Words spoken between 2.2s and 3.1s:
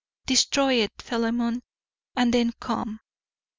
then COME.